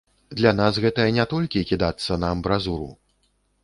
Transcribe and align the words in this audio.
Для 0.39 0.53
нас 0.59 0.79
гэта 0.85 1.05
не 1.19 1.27
толькі 1.35 1.65
кідацца 1.73 2.21
на 2.25 2.35
амбразуру. 2.39 2.93